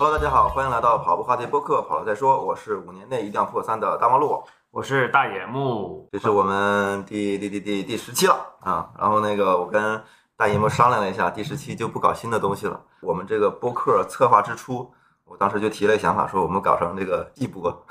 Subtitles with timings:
[0.00, 2.42] Hello，大家好，欢迎来到跑步话题播客，跑了再说。
[2.42, 8.90] 我是五年内一定要破三的大望路，我是大野木，这是我们第第第第第十期了啊。
[8.98, 10.02] 然后那个我跟
[10.38, 12.80] 大野木商量了一下，第十期就不搞新的东西了。
[13.02, 14.90] 我们这个播客策划之初，
[15.26, 17.84] 我当时就提了想法，说我们搞成这个季播，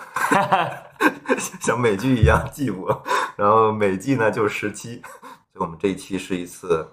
[1.62, 3.04] 像美剧一样季播，
[3.36, 5.00] 然后每季呢就是十期，
[5.54, 6.90] 所以我们这一期是一次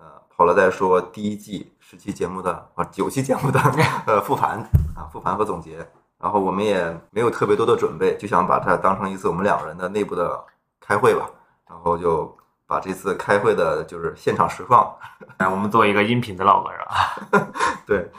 [0.00, 3.60] 呃跑了再说第一季十期节目的啊九期节目的
[4.08, 4.58] 呃复盘
[4.96, 5.86] 啊复盘和总结。
[6.18, 10.42] 然后我们也没有特别多的准备，就想把它当成一次我们两个人的内部的
[10.80, 11.28] 开会吧。
[11.68, 12.34] 然后就
[12.66, 14.96] 把这次开会的就是现场实况，
[15.36, 17.48] 哎，我们做一个音频的 log 是吧？
[17.86, 18.10] 对，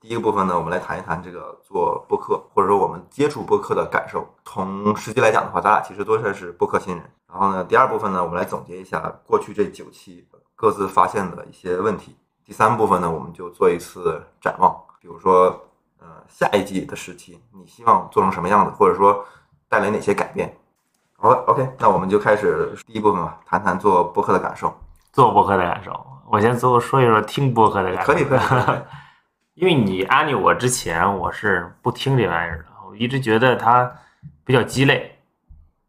[0.00, 4.24] 第一个部分呢，我们来谈一谈这个做播客，或者说我们接触播客的感受。
[4.44, 7.10] 从实际来讲的话，咱俩其实都算是播客新人。
[7.26, 10.24] 然后呢，第二部分呢，我们来总结一下过去这九期
[10.54, 12.16] 各自发现的一些问题。
[12.50, 15.46] 第三部分呢，我们就做一次展望，比如说
[16.00, 19.24] 呃下一季的时期，你希望做成什么样子，或者说
[19.68, 20.52] 带来哪些改变。
[21.16, 24.76] 好了，OK，那我们就开始第一部分吧，谈谈做播客的感受。
[25.12, 28.12] 做播客的感受，我先最后说一说听播客的感受。
[28.12, 28.38] 可以，可以。
[28.40, 28.78] 可以
[29.54, 33.88] 因为你安利我之前，我是不听这玩意儿的，我一直觉得它
[34.44, 35.16] 比较鸡肋。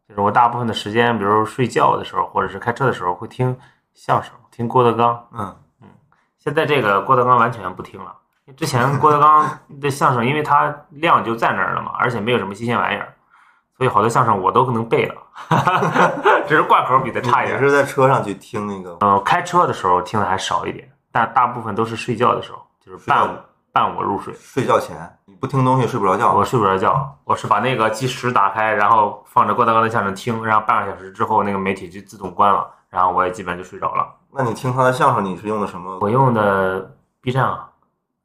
[0.08, 3.58] 就是我大部分的时间，比如睡觉的时候，或者是开车的时候，会听
[3.94, 5.26] 相声，听郭德纲。
[5.32, 5.56] 嗯
[6.42, 8.12] 现在这个郭德纲完全不听了。
[8.56, 9.48] 之前郭德纲
[9.80, 13.14] 的相声，因为他量就在那儿了嘛，而且没有什么新鲜玩意儿，
[13.78, 15.14] 所以好多相声我都能背了，
[16.48, 17.60] 只是贯口比他差一点。
[17.60, 23.28] 也是在车上去听那个呃，开车的时候听的还少一点，但大部分都是睡觉的时候，就是伴
[23.70, 24.34] 伴我入睡。
[24.34, 26.32] 睡觉前，你不听东西睡不着觉。
[26.32, 34.06] 我睡不着觉，我是把那个计时打开，然后放着郭德纲的相声听，然后半个小时之后那个媒体就自动关了，然后我也基本就睡着了。
[34.30, 35.98] 那你听他的相声，你是用的什么？
[36.02, 37.70] 我用的 B 站啊，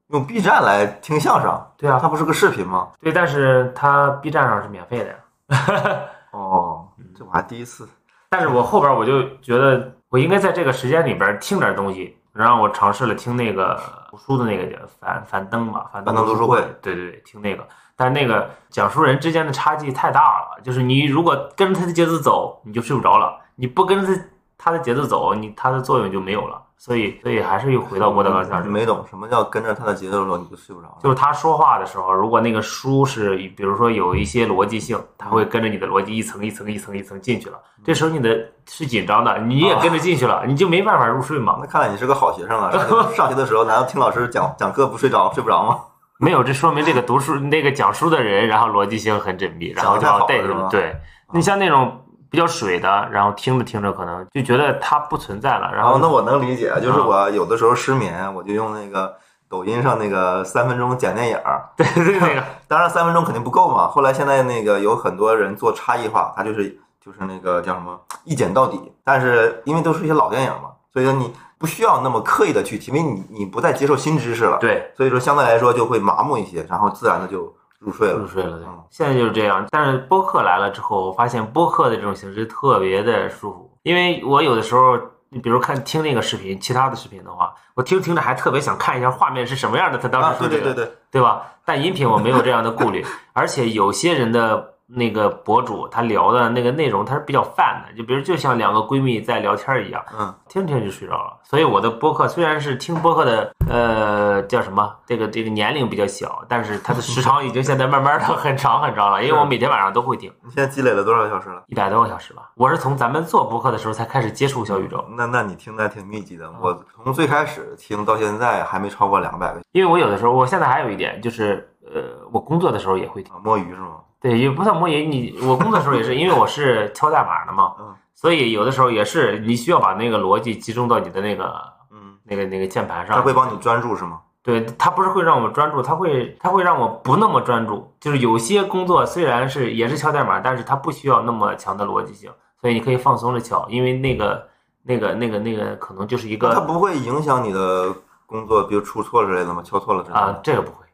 [0.09, 1.65] 用 B 站来听相声？
[1.77, 2.89] 对啊它不是个视频吗？
[3.01, 5.99] 对，但是它 B 站上是免费的呀。
[6.31, 6.85] 哦，
[7.17, 7.87] 这我还第一次。
[8.29, 13.79] 但是我后边我就觉得我应该在这个时间里边听点东西，然后我尝试了听那个
[14.11, 24.21] 读书的那个叫樊樊登吧，樊登樊登读书会对对对，听那个，但是那个讲述人之间的差距太大了，就是你如果跟着他的节奏走，你就睡不着了；你不跟着他
[24.67, 26.61] 他的节奏走，你他的作用就没有了。
[26.79, 28.71] 所以所以还是又回到郭德纲相声。
[28.71, 30.97] 没懂什么叫跟着他的节奏走，你就睡不着。
[31.01, 37.57] 就是他说话的时候，如果那个书是，比如说有一些逻辑性，他会跟着你的逻辑一层一层一层一层进去了。
[37.83, 41.57] 这时候你的是紧张的，你也跟着进去了，你就没办法入睡嘛。
[41.59, 42.69] 那看来你是个好学生啊！
[43.15, 45.79] 上学的时候，难道听老师讲讲课不睡着，睡不着吗？
[46.19, 50.95] 没有，这说明这个读书那个讲书的人，然后逻辑性很缜密，然后就讲得太好好带了是吧对
[51.31, 59.15] 你像那种比较水的，然后听着听着可能就觉得它不存在了，然后那我能理解，就是啊我有的时候失眠，我就用那个
[59.49, 61.69] 抖音上那个三分钟讲电影儿。
[61.77, 63.87] 对对那个 当然三分钟肯定不够嘛。
[63.87, 66.69] 后来现在那个有很多人做差异化，他就是
[67.03, 68.91] 就是那个叫什么一剪到底。
[69.03, 78.15] 但是因为都是一些老电影嘛，所以说你不需要那么刻意的去听，因为你你不再接受新知识了，对所以说相对来说就会麻木一些，然后自然的就入睡了。
[78.15, 79.65] 入睡了，对嗯，现在就是这样。
[79.69, 84.97] 但是播客来了之后，我发现播客的这种形式特别的舒服，因为我有的时候，
[85.29, 91.43] 你比如看听那个视频，其他的视频的话，我听着听着还特别想看一下画面是什么样的，他当啊时，说这个，对对对对，对吧？
[91.65, 101.37] 但音频我没有这样的顾虑，而且有些人的那个博主他聊的那个内容，他是比较泛的，就比如就像两个闺蜜在聊天一样，嗯，听着听着就睡着了。
[101.43, 104.95] 所以我的播客虽然是听播客的，呃，叫什么？
[105.05, 111.61] 这个这个年龄比较小，但是它的时长已经现在慢慢的 很长很长了，因为我每天晚上都会听你现在积累了多少个小时了？
[111.67, 112.49] 一百多个小时吧。
[112.55, 116.53] 我是从咱们做播客的时候才开始接触小宇宙，那那你听的还挺密集嗯的。
[116.61, 119.59] 我从最开始听到现在还没超过两百个。
[119.73, 123.33] 因为我有的时候，我现在还有一点就是，呃，我工作的时候也会听。
[123.33, 123.97] 啊摸鱼是吗？
[124.19, 131.53] 对，也不算摸鱼，你我工作的时候也是，因为我是敲代码的嘛，嗯所以有的时候也是你需要把那个逻辑集中到你的那个
[131.91, 133.15] 嗯，那个那个键盘上。
[133.15, 134.19] 它会帮你专注是吗？
[134.41, 137.93] 对，它不是会让我专注，它会它会让我不那么专注。
[137.99, 144.47] 就是有些工作虽然是也是敲代码，但是它不需要那么强的逻辑性，所以你可以放松的敲，因为那个
[144.83, 147.93] 那个那个那个可能就是一个它不会影响你的
[148.25, 149.61] 工作，比如出错之类的吗？
[149.63, 150.19] 敲错了之类的。
[150.19, 150.85] 啊，这个不会，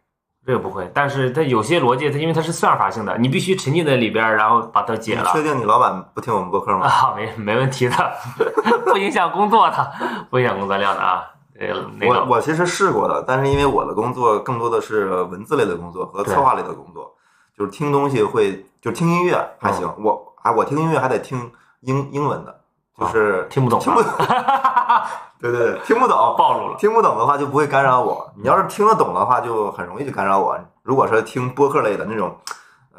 [0.45, 0.90] 这个不会。
[0.94, 5.24] 但是它有些逻辑，它因为它是算法性的，你必须沉浸在里边儿，然后把它解了。
[5.24, 6.86] 你确定你老板不听我们播客吗？
[6.86, 7.95] 啊，没没问题的，
[8.86, 9.92] 不影响工作的，
[10.30, 11.24] 不影响工作量的啊。
[11.60, 17.13] 这个我我其实试过的，但是因为我的工作更多的是文字类的工作和策划类的工作，
[17.57, 19.88] 就是听东西会，就是听音乐还行。
[19.98, 21.51] 嗯我啊我听音乐还得听
[21.81, 22.60] 英英文的，
[22.98, 24.25] 就是听不懂听不了，懂，
[25.42, 26.75] 对对对，听不懂，暴露了。
[26.78, 28.31] 听不懂的话就不会干扰我。
[28.38, 30.57] 你要是听得懂的话，就很容易就干扰我。
[30.84, 32.38] 如果说听播客类的那种，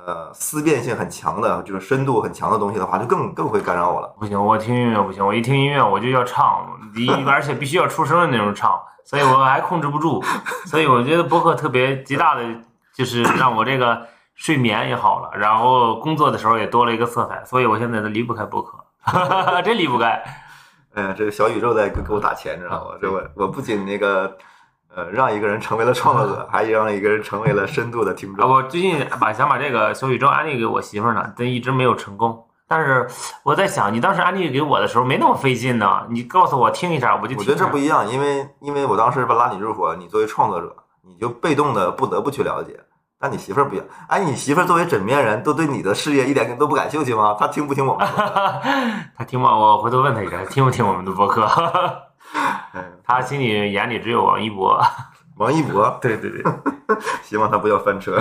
[0.06, 4.12] 呃，思辨性很强的，就是深度很强的东西的话，就更更会干扰我了。
[4.18, 10.22] 不行，我听音乐不行，我一听音乐我就要唱，一而且必须要出声的那种唱，所以我还控制不住。
[10.66, 12.42] 所以我觉得播客特别极大的
[12.94, 14.02] 就是让我这个
[14.34, 18.83] 睡眠也好了，然后工作的时候也多了一个色彩，所以我现在都离不开播客，
[19.64, 20.22] 真离不开。
[20.94, 22.96] 哎呀，这个小宇宙在给给我打钱，知道吗？
[23.00, 24.36] 这我我不仅那个，
[24.94, 28.50] 呃，让一个人成为了创作者， 还让一个人成为了深度的听啊，众。
[28.50, 32.46] 我最近把想把这个小宇宙安利给我媳妇儿呢，但一直没有成功。
[32.66, 33.06] 但是
[33.42, 37.36] 我在想，你当时安利给我的时候没那么费劲呢，你告诉我听一下，我就。
[37.36, 42.80] 我觉得这不一样，因为因为我当时拉你入伙，你作为创作者，你就被动的不得不去了解。
[43.24, 47.34] 但你媳妇儿不一样，哎，你媳妇儿作为枕边人，都对你的事业一点都不感兴趣吗？
[47.40, 48.06] 她听不听我们？
[49.16, 49.56] 她听吗？
[49.56, 51.44] 我回头问她一下，听不听我们的播客？
[52.74, 54.78] 哎他心里眼里只有王一博。
[55.38, 56.44] 王一博，对对对，
[57.22, 58.18] 希望他不要翻车。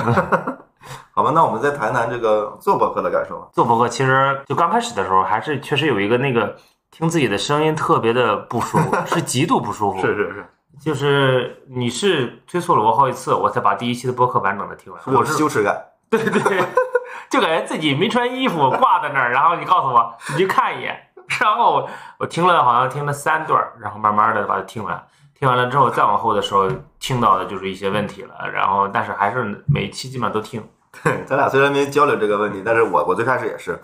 [1.11, 3.47] 好吧，那我们再谈谈这个做博客的感受吧。
[3.51, 6.55] 做播客其实就刚开始的时候，还是确实有一个那个
[6.91, 10.00] 听自己的声音特别的不舒服，是极度不舒服。
[10.00, 10.45] 是是是，
[10.80, 15.02] 就是你是催促了我好几次，我才把第一期的播客完整的听完。
[15.16, 15.81] 我是羞耻感。
[16.10, 16.64] 对 对，
[17.30, 20.96] 就感觉自己没穿衣服挂在那儿，然后你告诉我，你去看一眼，
[21.42, 21.90] 然后我
[22.20, 25.04] 我听了好像听了三段，然后慢慢的把它听完，
[25.34, 30.64] 听完了之后再往后的时候听到的就是一些问题了，然后但是还是每期基本上都听，
[31.04, 33.81] 对， 咱俩虽然没交流这个问题，但是我我最开始也是，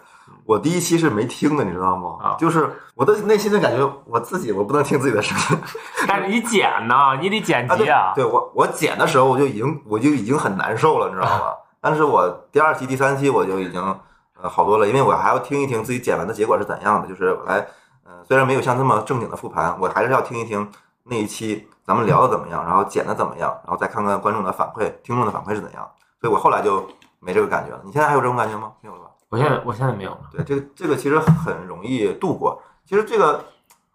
[0.49, 2.17] 我第一期是没听的，你知道吗？
[2.19, 5.61] 啊就是我的内心的感觉，我自己我不能听自己的声音。
[6.09, 11.53] 但是你剪呢，你得剪啊，对辑啊，对我我剪的时候我就已经我就已经很难受了，你知道吗？
[11.79, 13.79] 但是我第二期、第三期我就已经
[14.41, 17.59] 呃好多了，因为我还要听一听自己剪完的结果是怎样的，就是我来
[18.03, 20.67] 呃虽然没有像这么正经的复盘，我还是要听一听
[21.03, 25.87] 那一期咱们聊的怎么样，然后剪的怎么样，然后再看看观众的反馈、听众的反馈是怎样。
[26.19, 27.79] 所以我后来就没这个感觉了。
[27.85, 28.71] 你现在还有这种感觉吗？
[28.81, 29.08] 没有了吧？
[29.29, 32.61] 我现在我现在没有了，对，这个这个其实很容易度过。
[32.85, 33.45] 其实这个，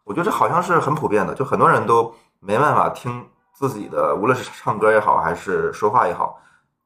[0.05, 6.41] 我觉得这好像是很普遍的，就很多人都没办法听自己的，无论是唱歌也好，还是说话也好。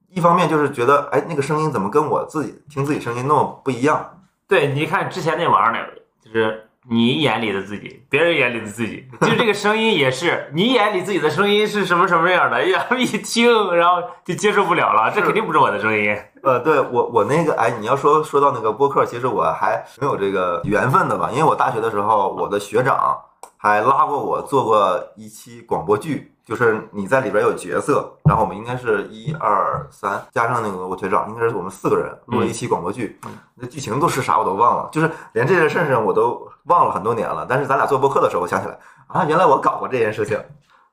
[0.09, 4.23] 一方面就是觉得，哎，那个声音怎么跟我自己听自己声音那么不一样？
[4.47, 16.17] 对，你看之前那玩意儿，就是你眼里的自己，别人眼里的自己，就这个声音也是你眼里自己的声音是什么什么样的，然后一听，然后就接受不了了，这肯定不是我的声音。
[16.43, 23.19] 呃，对我我那个，哎，你要说说到那个播客，其实我还没有这个缘分的吧，因为我大学的时候，我的学长
[23.58, 33.21] 还拉过我做过一期广播剧，就是你在里边有角色，然后我们应该是一二三加上那个我学长，应该是我们四个人录了一期广播剧，
[33.55, 38.79] 那剧情都是啥我都忘了，就是连这件事情我都忘了很多年了，但是咱俩做播客的时候，我想起来
[39.09, 40.43] 啊，原来我搞过这件事情，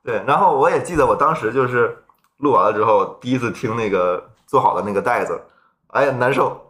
[0.04, 1.96] 对，然后我也记得我当时就是
[2.36, 5.40] 录完了之后，第一次听那个做好的那个袋子，
[5.88, 6.60] 哎呀难受，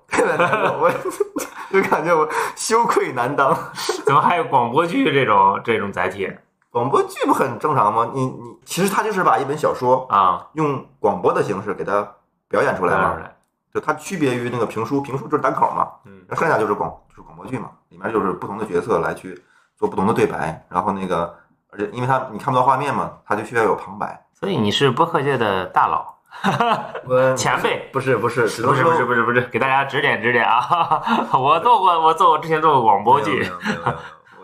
[0.79, 0.93] 我
[1.73, 3.53] 就感觉我羞愧难当。
[4.05, 6.33] 怎么还有广播剧这种这种载体
[6.77, 8.11] 广播剧不很正常吗？
[8.13, 10.47] 你你其实他就是把一本小说啊？
[10.53, 12.07] 用广播的形式给它
[12.51, 13.35] 表演出来嘛，来，
[13.73, 19.43] 就它区别于那个评书，评书就是单口嘛，嗯那剩下就是广就是广播剧嘛，里面就是不同的角色来去
[19.79, 21.35] 做不同的对白，然后那个
[21.71, 24.27] 而且因为它你看不到画面嘛，它就需要有旁白。
[24.35, 26.15] 所以你是播客界的大佬、
[27.09, 27.89] 我 前辈。
[27.91, 31.03] 不是不是，只不是不是不是不是，给大家指点指点啊！
[31.33, 33.51] 我做过，我做过之前做过广播剧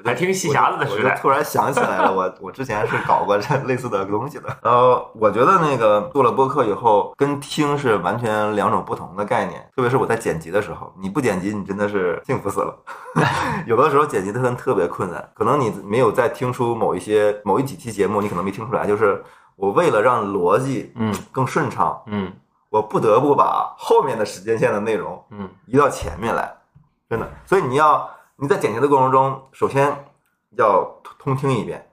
[0.03, 4.45] 我就还听戏匣子的时代我就突然想起来了，我我之前是搞过这 类似的东西的。
[4.63, 9.61] 然后我觉得那个做了播客以后，跟听是完全两种不同的概念。
[9.77, 12.77] 特别是我在剪辑的时候，你不剪辑，你真的是幸福死了。
[13.67, 19.23] 有的时候剪辑的特别困难，可能你没有在听出某一些某一几期节目，你可能没听出来，就是
[19.55, 22.33] 我为了让逻辑嗯更顺畅，嗯
[22.71, 26.51] 我不得不把后面的时间线的内容嗯移到前面来，
[27.09, 27.29] 真的。
[27.45, 28.09] 所以你要
[28.43, 30.05] 你在剪辑的过程中，首先
[30.57, 30.83] 要
[31.17, 31.89] 通听一遍，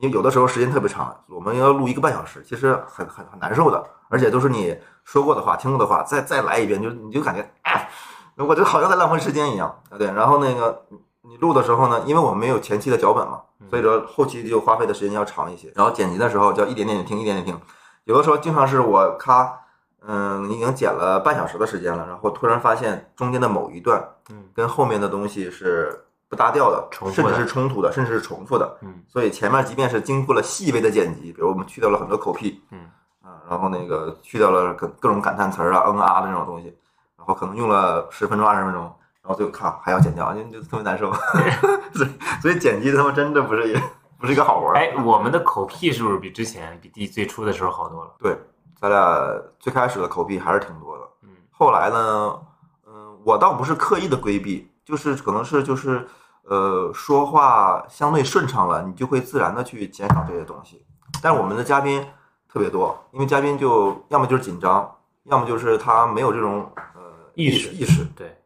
[0.00, 7.88] 因为有的时候时间特别长，我们要录一个半小时，其实很很很难受的，而且都是你说过的话、听过的话，再再来一遍，就你就感觉，哎，
[8.34, 10.08] 我这好像在浪费时间一样，啊对。
[10.08, 10.84] 然后那个
[11.20, 13.40] 你录的时候呢，因为我们没有前期的脚本嘛，
[13.70, 15.72] 所以说后期就花费的时间要长一些。
[15.76, 17.60] 然后剪辑的时候就要一点点听，一点点听，
[18.06, 19.60] 有的时候经常是我咔。
[20.06, 28.78] 嗯，已经剪了半小时的时间了，然后突然发现中间的某一段嗯跟后面的东西是不搭调的，重复的甚至是冲突的，甚至是重复的。
[28.82, 32.80] 嗯所以前面即便是经过了细微的剪辑，比如我们去掉了很多口癖，嗯
[33.22, 36.76] 啊，然后那个去掉了各各种感叹词儿啊、嗯啊的那种东西，
[37.16, 38.82] 然后可能用了十分钟、二十分钟，
[39.22, 41.12] 然后最后看还要剪掉，就就特别难受。
[41.94, 42.08] 所以
[42.40, 43.76] 所以剪辑他妈真的不是一
[44.18, 44.78] 不是一个好玩儿。
[44.78, 48.10] 哎，我们的口癖是不是比之前比第最初的时候好多了？
[48.18, 48.36] 对，
[48.82, 51.04] 咱俩最开始的口癖还是挺多的。
[51.22, 52.40] 嗯后来呢，
[52.84, 56.04] 嗯，我倒不是刻意的规避，就是可能是就是
[56.42, 60.84] 呃说话相对顺畅了，你就会自然的去减少这些东西。
[61.22, 62.04] 但是我们的嘉宾
[62.52, 64.92] 特别多，因为嘉宾就要么就是紧张，
[65.26, 67.00] 要么就是他没有这种呃
[67.34, 68.04] 意识意识。
[68.16, 68.36] 对，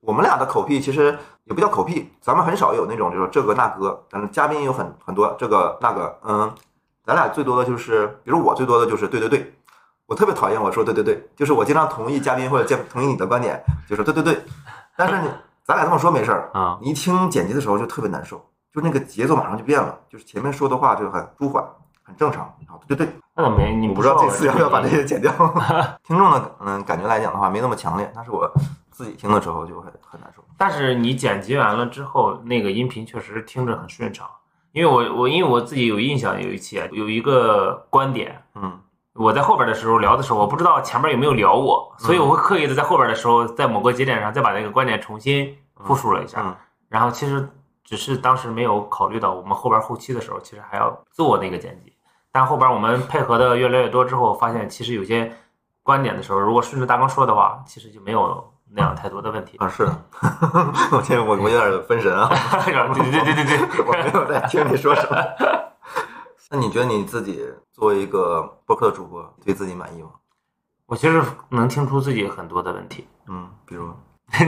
[0.00, 6.52] 我们俩的口癖其实也不叫口癖，咱们很少有那种就是这个那个，但是嘉宾有很很多这个那个，嗯，
[7.06, 9.54] 咱俩最多的就是，比如我最多的就是对对对，
[10.06, 14.38] 我特别讨厌我说对对对，就是我经常同意嘉宾或者接同意你的观点，就说对对对，
[14.96, 15.28] 但是你
[15.64, 18.36] 咱俩这么说没事儿，啊，你一听剪辑的时候就特别难受，
[18.74, 21.64] 就那个节奏马上就变了，就是前面说的话就很舒缓，
[22.02, 23.74] 很正常，啊对对对，那怎么没？
[23.74, 25.32] 你不知道这次要不要把这些剪掉。
[26.04, 28.50] 听众的嗯感觉来讲的话没那么强烈，但是我
[28.90, 30.42] 自己听的时候就很很难受。
[30.58, 34.28] 但是你剪辑完了之后，那个音频确实听着很顺畅。
[34.72, 38.80] 因为我我因为我自己有印象，有一期啊有一个观点，嗯
[39.14, 46.40] 我在后边的时候聊的时候，我不知道前面有没有聊我，所以我会刻意的在后边的时候，在某个节点上再把那个观点重新复述了一下。
[46.42, 46.54] 嗯
[46.88, 47.48] 然后其实
[47.82, 51.90] 只是当时没有考虑到，我们后边后期的时候，其实还要做那个剪辑。
[52.30, 55.32] 但后边我们配合的越来越多之后，发现其实有些
[55.82, 59.56] 观点的时候，如果顺着大纲说的话，其实就没有那样太多的问题。
[59.56, 59.96] 啊是的，
[60.92, 62.28] 我现在我我有点分神啊，
[62.66, 65.16] 对对对对对对， 我没有在听你说什么。
[66.54, 67.42] 那你觉得你自己
[67.72, 70.10] 作为一个播客主播，对自己满意吗？
[70.84, 73.08] 我其实能听出自己很多的问题。
[73.26, 73.90] 嗯，比如，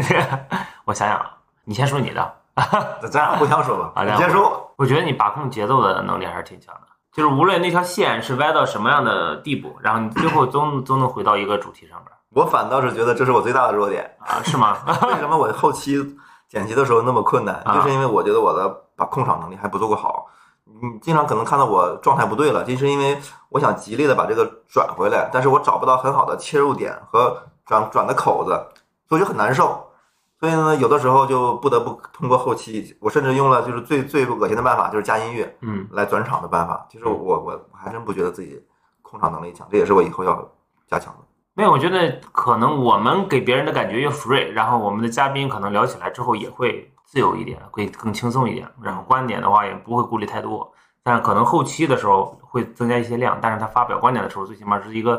[0.85, 1.35] 我想想啊，
[1.65, 2.35] 你先说你的。
[3.01, 3.93] 咱咱俩互相说吧。
[3.95, 4.75] 啊你先说我。
[4.77, 6.81] 我觉得你把控节奏的能力还是挺强的，
[7.11, 14.15] 就是无论那条线是歪到什么样的地步，然后你最后总总能回到一个主题上边我反倒是觉得这是我最大的弱点。
[14.19, 14.77] 啊，是吗？
[15.09, 15.97] 为什么我后期
[16.51, 17.55] 剪辑的时候那么困难？
[17.65, 20.27] 啊就是因为我觉得我的把控场能力还不足够好。
[20.93, 28.51] 你经常可能看到我状态不对了，就是因为我想极力的把这个转回来，但是我找不到很好的切入点和转转的口子，
[29.09, 29.83] 所以就很难受。
[30.41, 36.87] 所以呢，有的时候就不得不通过后期，我甚至用了就是最最恶心的办法，就是加音乐嗯，来转场的办法。
[36.91, 38.63] 其实我我我还真不觉得自己
[39.01, 40.47] 控场能力强，这也是我以后要
[40.87, 41.21] 加强的。
[41.55, 50.71] 没有，我觉得可能我们给别人的感觉越 free，然后我们的嘉宾可能聊起来之后也会自由一点，会更轻松一点，然后观点的话也不会顾虑太多。
[51.05, 55.19] 但是可能后期的时候会增加一些量，但是他发表观点的时候，最起码是一个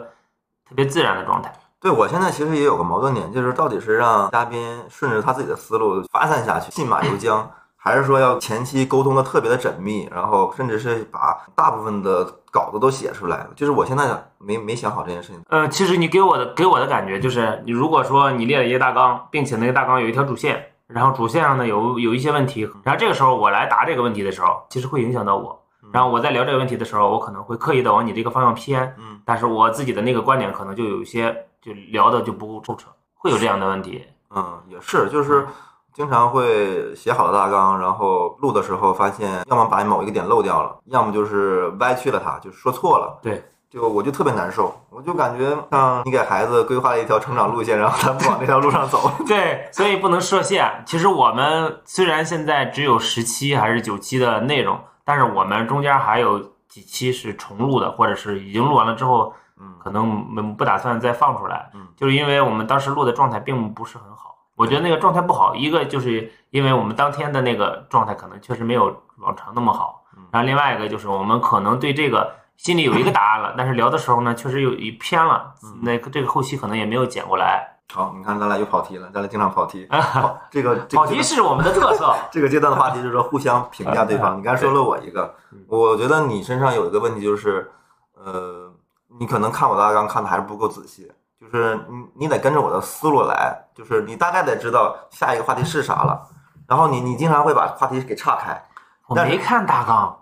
[0.68, 1.54] 特别自然的状态。
[1.80, 7.44] 对我现在其实也有个矛盾点，就是到底是让嘉宾顺着他自己的思路发散下去，信马由缰，
[7.78, 13.46] 还是说要前期沟通的特别的缜密，然后甚至是把大部分的稿子都写出来？
[13.56, 14.08] 就是我现在
[14.40, 15.40] 没没想好这件事情。
[15.50, 25.62] 呃，其实你给我的给我的感觉就是，你如果说你列了一个大纲，并且那个大纲有一条主线，然后主线上呢有有一些问题，然后这个时候我来答这个问题的时候，其实会影响到我。
[25.96, 34.06] 然后我在聊这个问题的时候，我可能会刻意的往你这个方向偏，嗯，但是我自己的那个观点可能就有一些就聊的就不够透彻，会有这样的问题。
[34.36, 35.48] 嗯，也是，就是
[35.94, 43.18] 经常会写好了大纲，然后录的时候发现，要么把某一个点漏掉了，要么就是歪曲了它，就说错了。
[43.22, 49.10] 对，就我就特别难受，我就感觉像你给孩子规划了一条成长路线，然后他不往那条路上走。
[49.26, 50.84] 对，所以不能设限。
[50.86, 64.36] 其实我们虽然现在只有十期还是九期的内容，但是我们中间还有几期是重录的，或者是已经录完了之后，嗯可能没不打算再放出来嗯，就是因为我们当时录的状态并不是很好。
[64.56, 77.75] 我觉得那个状态不好，一个就是因为我们当天的那个状态可能确实没有往常那么好嗯，然后另外一个就是我们可能对这个心里有一个答案了，但是聊的时候呢，确实有一偏了，那个这个后期可能也没有剪过来。
[77.94, 79.86] 好，你看咱俩又跑题了，咱俩经常跑题。
[79.86, 82.14] 跑这个 这跑个题是我们的特色。
[82.32, 84.38] 这个阶段的话题就是说互相评价对方。
[84.38, 85.34] 你刚才说了我一个，
[85.68, 87.72] 我觉得你身上有一个问题就是，
[88.16, 88.72] 呃，
[89.20, 96.28] 你可能看我的大纲看的还是不够仔细，就是你你得跟着我的思路来，就是你大概得知道下一个话题是啥了，
[96.68, 98.62] 然后你你经常会把话题给岔开，
[99.08, 100.20] 我没看大纲，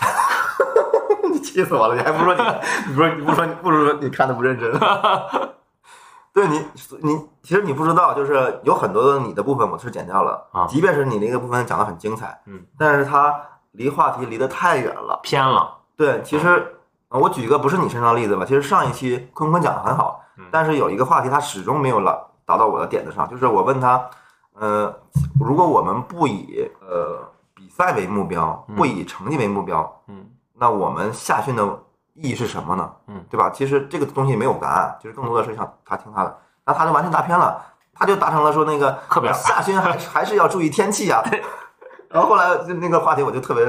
[1.30, 1.94] 你气死我了！
[1.94, 2.42] 你还不说你，
[2.88, 4.72] 你不说你不说你不如说你看的不认真。
[6.32, 6.64] 对你，
[7.02, 13.34] 你其实你不知道，就是有很多的你的部分我是剪掉了啊即便是你那个部分讲的很精彩，嗯，但是它
[13.72, 15.20] 离话题离得太远了。
[15.22, 15.78] 偏了。
[15.96, 16.76] 对，其实
[17.08, 24.08] 呃我举一个不是你身上的例子吧，其实上一期坤坤讲的很好嗯，但是有一个话题他始终没有了达到我的点子上，就是我问他，
[24.54, 24.92] 呃，
[25.38, 27.18] 如果我们不以呃
[27.54, 31.78] 比赛为目标，不以成绩为目标，嗯那我们下训的
[32.14, 32.90] 意义是什么呢？
[33.06, 33.50] 嗯，对吧？
[33.50, 37.60] 其实这个东西没有答案，就是更多的是想他听他的，那他就完全答偏了。
[37.94, 41.22] 他就达成了说那个课表下旬还是还是要注意天气啊。
[42.08, 43.64] 然后后来就那个话题我就特别，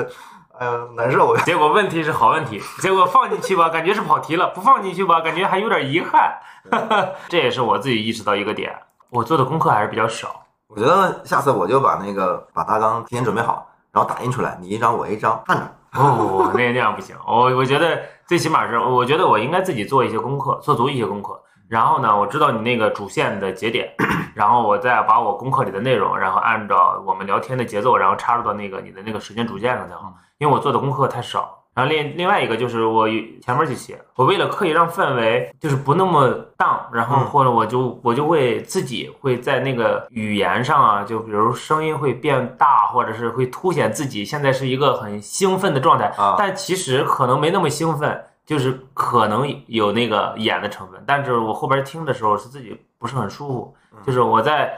[0.58, 1.36] 哎呀难受。
[1.40, 6.40] 结果问题是好问题，结果放进去吧，感觉是跑题了；不放进去吧，感觉还有点遗憾。
[7.28, 8.74] 这也是我自己意识到一个点，
[9.10, 10.46] 我做的功课还是比较少。
[10.68, 15.64] 我觉得下次我就把那个把大纲提前准备好，然后打印出来，你一张我一张看着。
[15.94, 17.16] 不不不，那那样不行。
[17.28, 21.40] 我我觉得最起码是，我觉得我应该自己做一些功课，做足一些功课。
[21.70, 23.94] 然后呢，我知道你那个主线的节点，
[24.36, 30.14] 然后我再把我功课里的内容，然后按照我们聊天的节奏，然后插入到那个你的那个时间主线上就好。
[30.40, 31.63] 因为我做的功课太少。
[31.74, 33.08] 然后另另外一个就是我
[33.42, 53.76] 前面就写，我为了刻意让氛围就是不那么荡，然后或者我就我就会自己会在那个语言上啊，就比如声音会变大，或者是会凸显自己现在是一个很兴奋的状态，但其实可能没那么兴奋，就是可能有那个演的成分，但是我后边听的时候是自己不是很舒服，
[54.06, 54.72] 就是我在。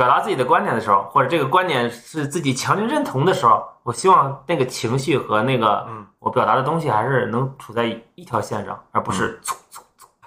[0.00, 5.86] 表达自己的观点的时候，或者这个观点是自己强烈认同的时候，我希望那个情绪和那个
[6.18, 9.38] 我表达的东西还是能处在一条线上，而不是。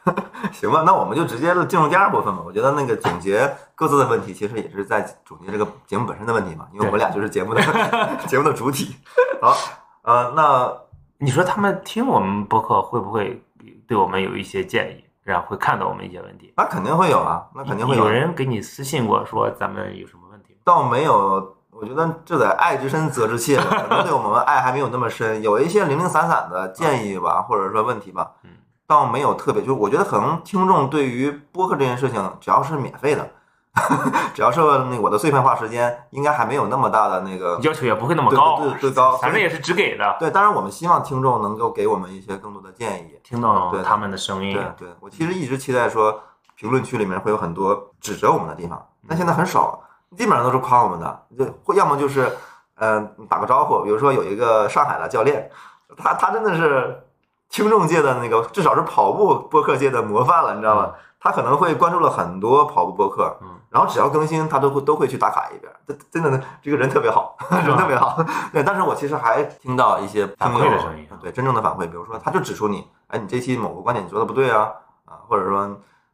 [0.53, 2.43] 行吧，那我们就直接进入第二部分吧。
[2.45, 7.61] 我觉得那个总结各自的问题，其实也是在总结这个节目本身的问题嘛，因为我们俩就是节目的
[8.27, 8.95] 节目的主体。
[9.41, 9.55] 好，
[10.03, 10.71] 呃，那
[11.17, 13.43] 你说他们听我们播客会不会
[13.87, 15.03] 对我们有一些建议？
[15.23, 20.57] 然后会看到我们一些问题，那肯定会有啊，那肯定会有人给你私信过说咱们有什么问题？
[20.63, 28.49] 倒没有，我觉得这得爱之深责之切，可能对我们爱还没有那么深，有一些零零散散的建议吧，或者说问题吧，嗯，
[28.85, 33.29] 倒没有特别，就我觉得可能听众对于播客这件事情，只要是免费的。
[34.35, 40.15] 只要是那我的碎片化时间，应该还没有那么大的那个要求，也不会那么高，对对高，反正也是只给的。
[40.19, 44.59] 对，当然我们希望听众能够给我们一些更多的建议，听到他们的声音。
[44.77, 46.21] 对，我其实一直期待说，
[46.55, 49.81] 评论区里面会有很多指责我们的地方，但现在很少，
[50.15, 52.31] 基本上都是夸我们的，就会要么就是
[52.75, 55.49] 嗯打个招呼，比如说有一个上海的教练，
[55.97, 57.03] 他他真的是
[57.49, 60.91] 听众界的那个，至少是跑步播客界的模范了，你知道吗？
[61.19, 63.47] 他可能会关注了很多跑步播客，嗯。
[63.73, 65.73] 然后只要更新，他都会都会去打卡一遍。
[65.87, 68.23] 这真的，这个人特别好， 人特别好。
[68.51, 74.71] 对，但是我其实还听到一些反馈的声音，对真正的反馈，比如说他就指出你，哎，你这期某个观点你做的不对啊，
[75.05, 75.61] 啊，或者说，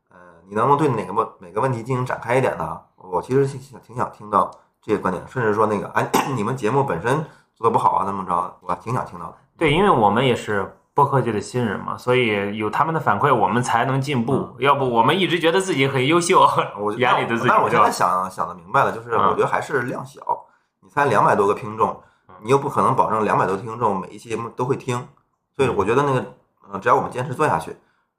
[0.09, 0.17] 呃，
[0.47, 2.79] 你能不能对哪个问每个问题进行展开一点呢？
[2.95, 4.49] 我其实挺挺想听到
[4.81, 8.57] 这些观点，甚至说那个，哎， 你们节目本身做的不好啊，怎么着？
[8.61, 9.35] 我挺想听到的。
[9.57, 10.73] 对，因为我们也是。
[10.99, 14.53] 播客界的新人嘛，所以有他们的反馈，我们才能进步。
[14.59, 16.45] 要不，我们一直觉得自己很优秀，
[16.77, 17.47] 我 眼里的自己。
[17.47, 20.19] 但是我现在想想的明白了，就是我觉得还是量小。
[20.81, 21.97] 你才两百多个听众，
[22.41, 25.07] 你又不可能保证两百多听众每一期节目都会听。
[25.55, 26.25] 所以我觉得那个，
[26.69, 27.73] 嗯，只要我们坚持做下去，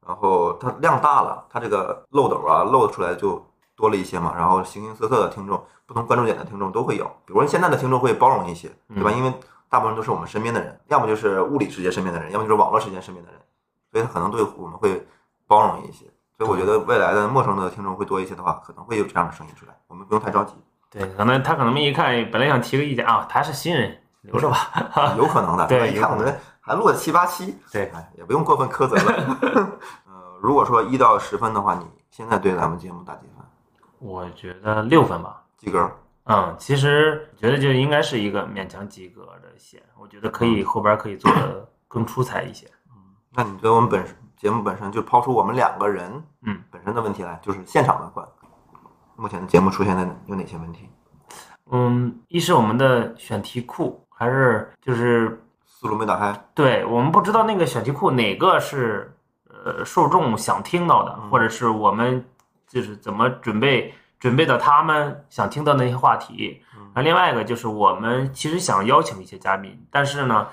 [0.06, 3.44] 然后它量大了，它这个漏斗啊漏出来就
[3.76, 4.32] 多了一些嘛。
[4.34, 7.04] 然后形形色色的听众，不同关注点的听众都会有。
[7.26, 9.10] 比如说现在的听众会包容一些，对吧？
[9.10, 9.30] 因为
[9.70, 13.40] 大部分都是我们身边的人，要么就是物理世界身边的人，要么就是网络世界身边的人，
[13.92, 15.06] 所以他可能对我们会
[15.46, 16.04] 包容一些。
[16.36, 20.54] 所以我觉得未来的陌生的听众会多一些的话，可能会有这样的声音出来，我们不用太着急。
[20.90, 24.56] 对，可能他可能一看，本来想提个意见啊，他是新人，留着吧，
[25.16, 25.66] 有可能的。
[25.68, 29.38] 对，一看我们还录了七八期，对，也不用过分苛责了。
[30.08, 33.44] 呃，如果说一到十分的话，你现在对咱们节目打几分？
[34.00, 35.88] 我觉得六分吧，及格。
[36.24, 42.66] 嗯，其实觉得就应该是一个勉强及格的线，我觉得可以后边可以做的更出彩一些。
[42.90, 42.94] 嗯，
[43.32, 44.04] 那你觉得我们本
[44.36, 48.28] 节目本身就抛出我们两个人嗯本身的问题来，就是现场的话，
[49.16, 50.88] 目前的节目出现的有哪些问题？
[51.72, 59.12] 嗯，一是我们的选题库还是就是思路没打开，对我们不知道那个选题库哪个是
[59.48, 62.24] 呃受众想听到的，或者是我们
[62.68, 63.92] 就是怎么准备。
[64.20, 66.62] 准备的他们想听到那些话题，
[66.94, 70.46] 那另外一个就是我们其实想邀请一些嘉宾，但是呢，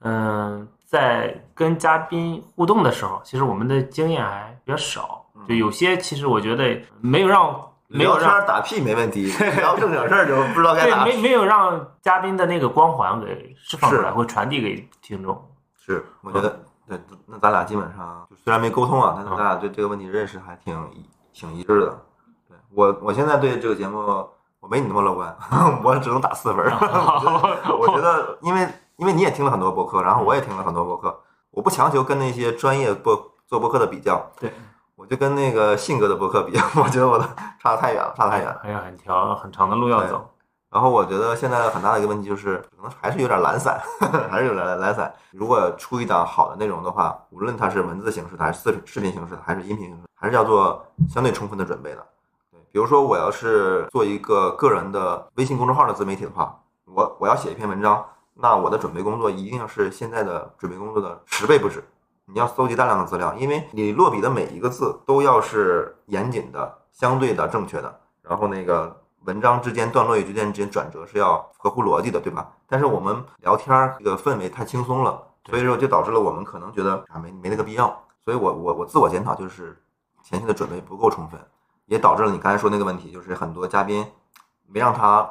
[0.00, 11.04] 嗯，在跟嘉宾互动的时候，其实我们的经验还比较少，就有些其实我觉得没有让没有让打屁没问题， 聊正经事儿就不知道该打。
[11.04, 15.50] 对，没没有让嘉宾的那个光环给释放出来，或传递给听众。
[15.78, 20.90] 是，我觉得对，那咱俩基本上虽然没沟通啊，但是咱俩对这个问题认识还挺
[21.32, 21.98] 挺一致的。
[22.74, 23.98] 我我现在对这个节目
[24.60, 25.36] 我没你那么乐观，
[25.84, 26.64] 我只能打四分。
[27.78, 33.14] 我觉得，因为因为你也听了很多博客，然后我也听了很多博客，我不强求跟那些专业播
[33.46, 34.52] 做博客的比较，对，
[34.96, 37.28] 我就跟那个性格的博客比，我觉得我的
[37.60, 40.30] 差得太远了，差太远了，还有很条很长的路要走。
[40.70, 43.80] 然后我觉得现在很大的一个问题就是，可能还是有点懒散，
[44.28, 45.12] 还是有点懒散。
[45.30, 52.04] 如果出一档好的内容的话，无论它是文字形式的，还是视视频形式的，还是音频形式，还是要做相对充分的准备的。
[52.74, 61.84] 比如说我要是做一个个人的微信公众号的自媒体的话，我我要写一篇文章，那我的准备工作一定是现在的准备工作的十倍不止。
[62.24, 72.50] 你要搜集大量的资料，因为你落笔的每一个字都要是严谨的、相对的正确的，然后那个文章之间段落与之间之间转折是要合乎逻辑的，对吧？
[72.66, 77.86] 但是我们聊天儿这个氛围太轻松了，所以说就导致了我们可能觉得啊没没那个必要。
[78.24, 79.80] 所以我我我自我检讨就是
[80.24, 81.38] 前期的准备不够充分，
[81.86, 84.06] 也导致了你刚才说那个问题，就是很多嘉宾
[84.66, 85.28] 没让他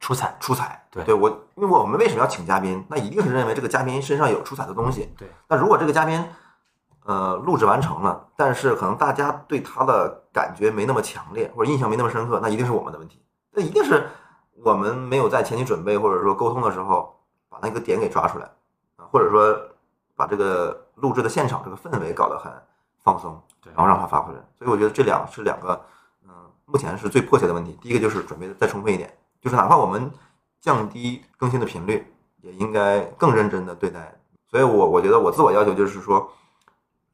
[0.00, 0.80] 出彩，出彩。
[0.90, 2.84] 对我，因为我们为什么要请嘉宾？
[2.88, 5.12] 那一定是认为这个嘉宾身上有出彩的东西。
[5.18, 6.24] 对，那如果这个嘉宾，
[7.04, 13.20] 呃，录制完成了，但是可能大家对他的感觉没那么强烈，或者印象没那么深刻，那一定是我们的问题。
[13.50, 14.08] 那一定是
[14.62, 18.44] 我们没有在前期准备或者说沟通的时候把那个点给抓出来
[18.96, 19.54] 啊，或者说
[20.14, 22.52] 把这个录制的现场这个氛围搞得很
[23.04, 24.40] 放松，对然后让他发挥来。
[24.58, 25.80] 所以我觉得这两是两个，
[26.26, 26.30] 嗯、
[26.64, 27.78] 目前是最迫切的问题。
[27.80, 30.10] 第一个就是准备的再充分一点，就是哪怕我们
[30.60, 34.12] 降低更新的频率，也应该更认真的对待。
[34.50, 36.28] 所以我我觉得我自我要求就是说，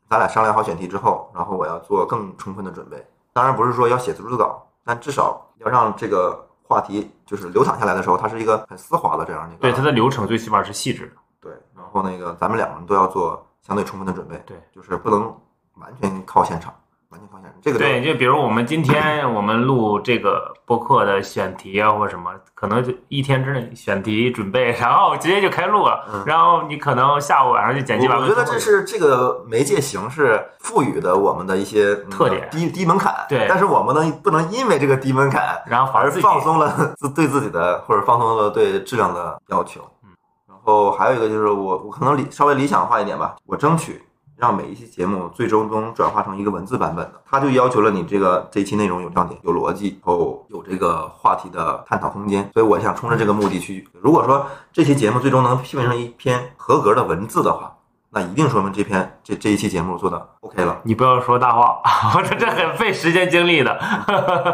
[0.09, 3.05] 咱俩商量好选题之后，然后我要做更充分的准备。
[3.33, 9.63] 当然不是说要写逐字稿，但至少要让这个话题就是流淌下来的时候，它是一个很丝滑的这样的一个。
[9.63, 11.13] 对它的流程最起码是细致的。
[11.41, 15.35] 对，然后那个咱们两个人都要做相对充分的准备，对，就是不能
[15.77, 16.75] 完全靠现场，
[17.11, 17.55] 完全靠现场。
[17.63, 28.17] 这个对，就比如我们今天我们录这个播客的选题啊，或者什么，可能就一天之内选题准备， 然后直接就开录了，嗯然后你可能下午晚上就剪辑完。
[28.17, 33.15] 我我觉得这是这个媒介形式赋予的我们的一些嗯特点低低门槛。
[33.29, 39.81] 对但是我们能不能因为这个低门槛然后反而放松了自对自己的或者放松了对质量的要求。
[40.05, 40.11] 嗯
[40.49, 44.03] 然后还有一个就是我我可能理稍微理想化一点吧，我争取
[44.41, 52.49] 让每一期节目最终中转化成一个文字版本的，它就要求了你这个这一期内容有亮点、有逻辑，然后有这个话题的探讨空间。
[52.55, 53.87] 所以我想冲着这个目的去。
[54.01, 57.77] 如果说这期节目最终能批文成一篇合格的文字的话，
[58.13, 60.79] 那一定说明这篇这这一期节目做的 OK 了。
[60.83, 61.81] 你不要说大话，
[62.17, 63.79] 我说这很费时间精力的。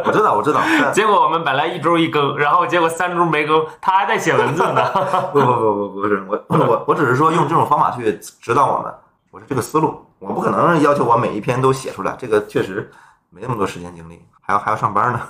[0.04, 0.60] 我知道，我知道，
[0.92, 4.82] 结果我们本来一周一更，然后结果三周没更，他还在写文字呢。
[5.32, 8.92] 不不不不不是我我我只是说用这种方法去指导我们，
[9.36, 12.90] 我是这个思路，我不可能要求我每一篇都写出来，这个确实
[13.28, 15.20] 没那么多时间精力，还要还要上班呢。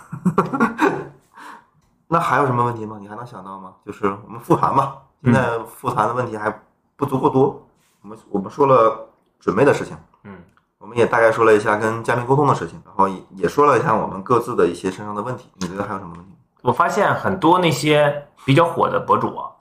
[2.06, 2.98] 那还有什么问题吗？
[3.00, 3.74] 你还能想到吗？
[3.84, 6.56] 就是我们复盘吧，现在复盘的问题还
[6.94, 7.66] 不足够多。
[8.02, 9.08] 我们我们说了
[9.40, 10.38] 准备的事情，嗯，
[10.78, 15.50] 我们也大概说了一下跟嘉宾沟通的事情，然后也也说了一下我们各自的一些身上的问题。
[15.54, 16.30] 你觉得还有什么问题？
[16.62, 19.55] 我发现很多那些比较火的博主啊，嗯，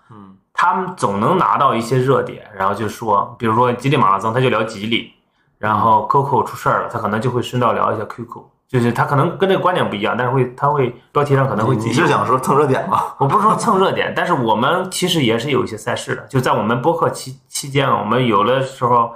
[0.55, 5.13] 他们总能拿到一些热点，然后就说，比如说吉利马拉松，他就聊吉利，
[5.57, 13.01] 然后 Coco 出事儿了，他可能就会顺道聊一下 QQ，就是他可能跟这个观点不一样，但是会他会标题上可能会你是想说蹭热点吗？
[13.17, 19.13] 我不是说蹭热点，但是我们其实也是有一些赛事的，就在我们播客期期间，我们有的时候，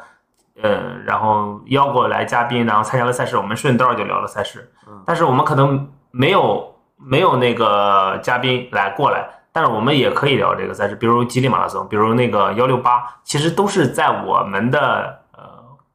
[0.62, 4.72] 呃，然后邀过来嘉宾，然后参加了赛事，我们顺道就聊了赛事。
[4.88, 9.26] 嗯，但是我们可能没有没有那个嘉宾来过来，
[9.60, 15.42] 但是我们也可以聊这个赛事，比如吉利马拉松，比如那个幺六八，其实都是在我们的呃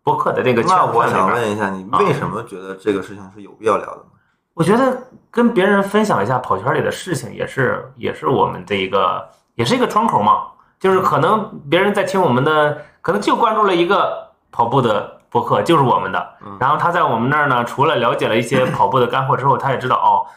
[0.02, 1.32] 播客的这个圈那我想。
[1.32, 4.08] 问一下，你啊为什么觉得这个事情是有必要聊的呢？
[4.52, 10.42] 我觉得跟别人分享一下跑圈里的事情，也是也是我们的一个，也是一个窗口嘛。
[10.78, 16.54] 就是可能别人在听我们的，可能就关注了一个跑步的博客，就是我们的嗯。
[16.60, 20.28] 然后他在我们那儿呢，除了了解了一些跑步的干货之后，他也知道哦，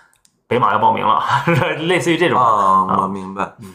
[0.47, 1.21] 北马要报名了，
[1.88, 2.39] 类似于这种。
[2.39, 3.43] 啊，我明白。
[3.60, 3.67] 嗯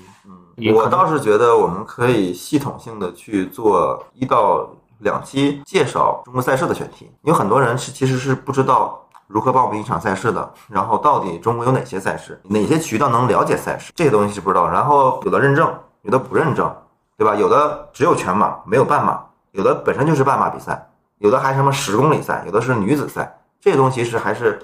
[0.57, 4.67] 嗯，我倒是觉得我们可以系统性的去做一到
[5.01, 7.11] 两期介绍中国赛事的选题。
[7.23, 14.67] 有很多人是其实是不知道如何报名一场赛事的，然后到底中国有哪些赛事，哪些渠道能了解赛事，这些东西是不知道。
[14.67, 15.71] 然后有的认证，
[16.03, 16.75] 有的不认证，
[17.19, 17.35] 对吧？
[17.35, 24.63] 有的只有全马，没有半马，有的本身就是半马比赛，有的还什么十公里赛，有的是女子赛，这些东西是还是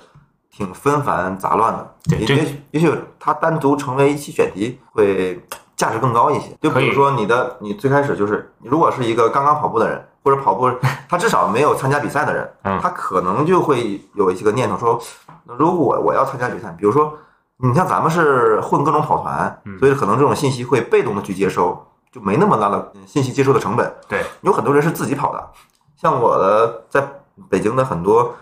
[0.51, 1.95] 挺纷繁杂乱的。
[2.05, 5.41] 对也也许也许它单独成为一期选题会
[5.77, 6.57] 价值更高一些。
[6.61, 10.71] 就比如说你的你最开始就是，你如果是一个刚刚跑步的人，或者跑步
[11.09, 15.01] 他至少没有参加比赛的人，嗯他可能就会有一些个念头说，
[15.45, 17.17] 那如果我要参加比赛，比如说
[17.59, 23.93] 你像咱们是混各种跑团，嗯所以可能这种信息会被动的去接收，就没那么大的信息接收的成本。
[24.09, 25.51] 对，有很多人是自己跑的，
[25.97, 27.07] 像我的在
[27.49, 28.35] 北京的很多呃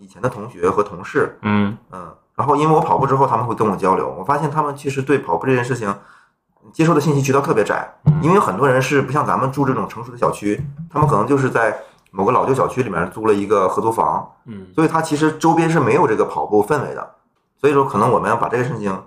[0.00, 5.94] 以前的同学和同事，嗯，嗯，然后因为我跑步之后，他们会跟我交流，我发现他们其实对跑步这件事情
[6.72, 7.88] 接受的信息渠道特别窄，
[8.22, 10.60] 因为有很多人是不像咱们住这种成熟的小区，
[10.90, 11.78] 他们可能就是在
[12.10, 17.14] 某个老旧小区里面租了一个合租房，嗯所以他其实周边是没有这个跑步氛围的。
[17.60, 18.98] 所以说，可能我们要把这个事情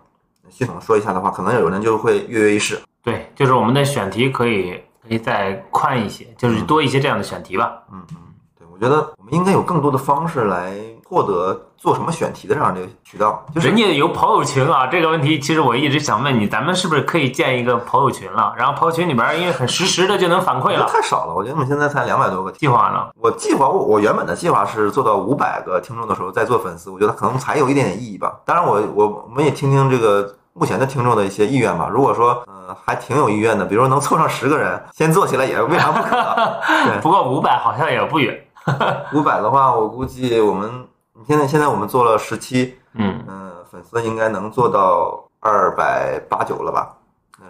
[0.47, 2.79] 系统说一下的话，可能有人就会跃跃欲试。
[3.01, 7.81] 对，就是我们的选题可以可以再宽一些，就是多一些这样的选题吧。
[7.91, 8.32] 嗯嗯，对，
[8.73, 10.73] 我觉得我们应该有更多的方式来
[11.07, 18.51] 获得做什么选题的这样的一个渠道，就是人家有跑友群啊，这个问题其实我一直想问你，咱们是不是可以建一个跑友群了？
[18.57, 21.33] 然后跑友群里边因为很实时的就能反馈了，太少了。
[21.35, 22.51] 我觉得我们现在才两百多个。
[22.53, 23.09] 计划呢？
[23.19, 28.39] 我计划我我原本的计划是做到五百个听众的时候再做粉丝，我觉得可能才有一点点意义吧。
[28.43, 31.89] 当然我，我我们也听听这个目前的听众的一些意愿吧。
[31.91, 36.09] 如果说呃还挺有意愿的，比如说能凑上十个人，先做起来也未尝不可。
[36.85, 38.39] 对，不过五百好像也不远。
[39.13, 40.87] 五百的话，我估计我们
[41.27, 46.97] 现在现在我们做了十期，嗯，嗯、粉丝应该能做到二百八九了吧？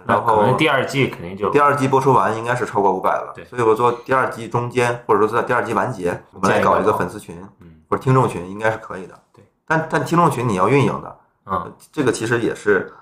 [0.06, 9.14] 然后能第二季肯定就第二季播出完应该是超过五百了，对所以我做第二季中间或者说在第二季完结，我们来搞一个粉丝群嗯或者听众群，应该是可以的。
[9.32, 12.92] 对，但但听众群你要运营的，嗯，这个其实也是，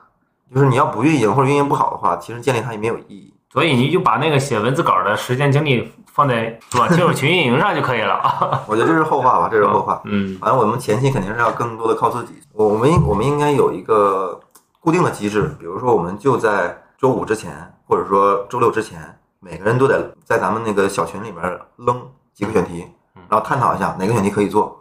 [0.55, 3.33] 就是你要不运营或者运营不好的话，其实建立它也没有意义。
[3.51, 8.21] 所以你就把那个写文字稿的时间精力放在是吧，就是群运营上就可以了。
[8.69, 10.01] 我觉得这是后话吧，这是后话。
[10.05, 12.35] 嗯反正我们前期肯定是要更多的靠自己。
[12.53, 14.39] 我我们应我们应该有一个
[14.79, 17.53] 固定的机制，比如说我们就在周五之前，
[17.89, 21.43] 或者说周六之前，每个人都得在咱们那个小群里面
[21.77, 22.01] 扔
[22.35, 22.87] 几个选题，
[23.29, 24.81] 然后探讨一下哪个选题可以做，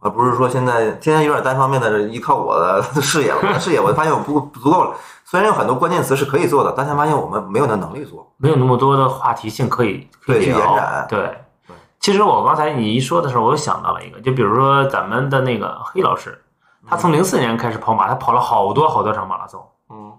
[0.00, 4.94] 而不是说现在现在有点单方面的依靠我的 视野了，我的视野我发现我不不足够了。
[5.30, 8.28] 虽然有很多关键词是可以做的，但是发现我们没有那能力做。
[8.36, 11.20] 没有那么多的话题性可以可以去聊延展对
[11.68, 16.36] 对，其实我刚才你一说的时候，我又想到了一个，就比如说咱们的那个黑老师，
[16.84, 19.64] 他从零四年开始跑马，他跑了好多好多场马拉松。
[19.88, 20.12] 嗯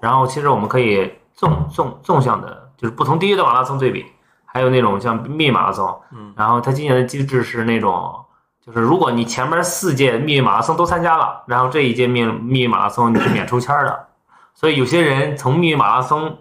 [0.00, 4.06] 然后其实我们可以纵纵纵向的，就是不同地域的马拉松对比，
[4.46, 5.94] 还有那种像密马拉松。
[6.10, 8.14] 嗯然后他今年的机制是那种，
[8.64, 14.08] 就是如果你前面四届密马拉松都参加了，然后这一届密密马拉松你是免抽签儿的。
[14.54, 16.38] 所以有些人从密云马拉松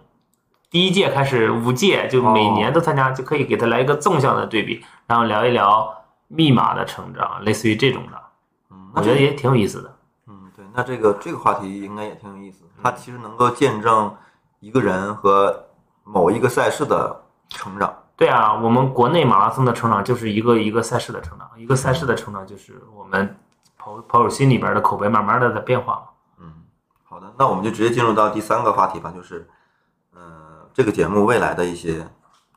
[0.69, 5.93] 第一届开始，五届就每年都参加，就可以给他来一个纵向的对比，然后聊一聊
[6.27, 8.21] 密码的成长，类似于这种的，
[8.71, 9.95] 嗯，我觉得也挺有意思的。
[10.27, 14.15] 嗯，对，那这个这个话题应该也挺有意思，它其实能够见证
[14.59, 15.65] 一个人和
[16.03, 17.93] 某一个赛事的成长。
[18.15, 23.35] 对啊，我们国内马拉松的成长就是一个一个赛事的成长，一个赛事的成长就是我们
[23.77, 26.01] 跑跑友心里边的口碑慢慢的在变化嘛。
[26.01, 26.12] 嗯，
[27.13, 29.47] 好的，那我们就直接进入到第三个话题吧，就是，
[30.15, 30.19] 呃，
[30.73, 32.03] 这个节目未来的一些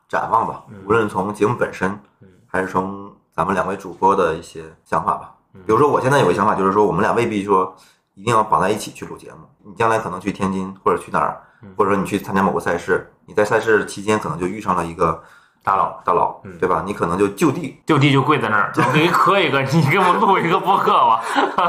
[0.09, 1.91] 展望吧，无论从节目本身
[2.21, 5.31] 嗯，还是从咱们两位主播的一些想法吧。
[5.53, 7.71] 嗯比如说，我现在有个想法，就是说我们俩未必说
[8.15, 15.21] 一定要绑在一起去录节目，你将来可能去天津或者去哪儿嗯，或者说你去参加某个赛事，你在赛事期间可能就遇上了一个
[15.63, 16.81] 大佬大佬嗯，对吧？
[16.83, 21.21] 你可能就就地就地就跪在那儿， 我给你磕一个，你给我录一个播客吧。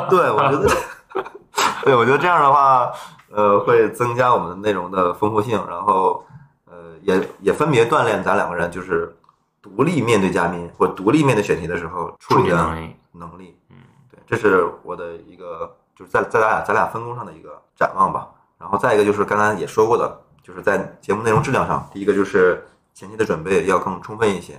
[0.09, 0.71] 对，我觉得，
[1.85, 2.91] 对我觉得这样的话，
[3.31, 6.25] 呃，会增加我们的内容的丰富性，然后，
[6.65, 9.15] 呃，也也分别锻炼咱两个人就是
[9.61, 13.57] 独立面对嘉宾或独立面对选题的时候处处理的能力，能力。
[13.71, 13.77] 嗯，
[14.11, 18.29] 对，这是我的一个就是在在咱俩咱俩分工上的一个展望吧。
[18.59, 24.55] 然后再一个就是刚刚也说过的，就是在节目内容质量上，第一个就是前期的准备要更充分一些，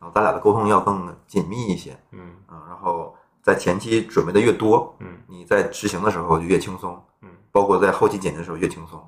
[0.00, 1.96] 后咱俩的沟通要更紧密一些。
[2.10, 3.14] 嗯嗯，然后
[3.46, 9.00] 在前期准备的越多，嗯你在执行的时候就越轻松，嗯，包括在后期剪辑的时候越轻松。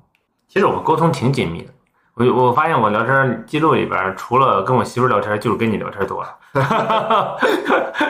[0.47, 1.73] 其实我们沟通挺紧密的。
[2.13, 6.37] 我我发现我聊天记录里边，除了跟我媳妇儿聊天，就是跟你聊天多了，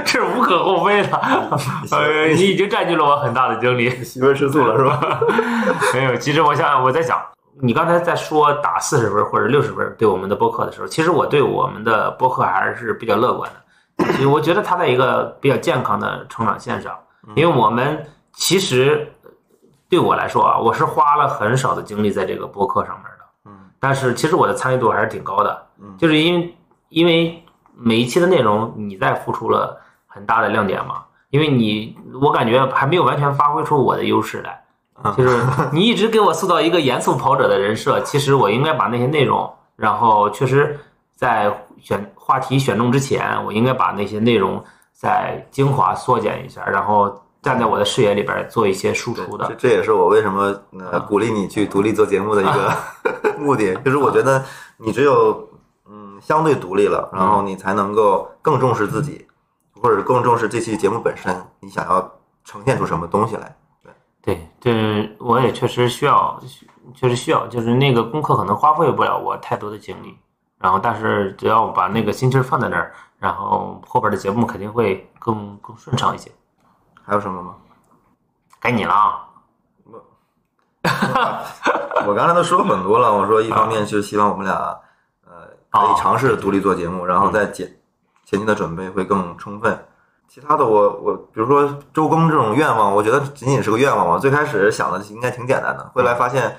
[0.06, 1.18] 这是无可厚非的。
[1.92, 3.90] 呃，你已经占据了我很大的精力。
[4.04, 5.20] 媳妇儿吃醋了是吧？
[5.96, 7.20] 没有，其实我想我在想，
[7.60, 13.56] 你刚才在说打四十分或者六十分对我们的播客的时候，其实我对我们的播客还是比较乐观的。
[14.00, 16.98] 其实我觉得他在一个比较健康的成长线上，
[17.36, 19.12] 因为我们其实
[19.90, 23.26] 对我来说啊，我是花了很少的精力在这个播客上面的。
[23.46, 23.52] 嗯。
[23.80, 25.96] 但是其实我的参与度还是挺高的，嗯。
[25.98, 26.56] 就是因为
[26.90, 27.44] 因为
[27.76, 34.64] 每一期的内容你在付出了很大的亮点嘛，因为你我感觉还没有完全发挥出我的优势来，
[35.04, 35.14] 嗯。
[35.16, 35.38] 就是
[35.72, 40.80] 你一直给我塑造一个严肃跑者的人设，其实我应该把那些内容，然后确实
[41.16, 44.64] 在选话题选中之前，我应该把那些内容
[44.94, 49.56] 再精华缩减一下，然后站在我的视野里边做一些输出的这。
[49.56, 52.74] 这也是我为什么呃鼓励你去独立做节目的一个
[53.40, 54.44] 目的，就是我觉得
[54.78, 55.50] 你只有
[55.90, 59.26] 嗯相对独立了，然后你才能够更重视自己，
[59.82, 62.12] 或者更重视这期节目本身，你想要
[62.44, 63.56] 呈现出什么东西来。
[64.22, 66.38] 对，这我也确实需要，
[66.94, 70.18] 确实需要，就是那个功课可能花费不了我太多的精力。
[70.60, 76.32] 然后但是只要把那个心气儿放在那儿，然后后边的节目肯定会更更顺畅一些。
[77.04, 77.56] 还有什么吗？
[78.60, 79.26] 该你了啊！
[82.06, 84.54] 我刚才都说很多了，我说一方面是希望我们俩
[85.26, 87.68] 呃可以尝试独立做节目，然后在前
[88.26, 89.86] 前期的准备会更充分。
[90.28, 94.18] 其他的我我比如说周更这种愿望，我觉得仅仅是个愿望嘛。
[94.20, 96.56] 最开始想的应该挺简单的，后来发现，嗯，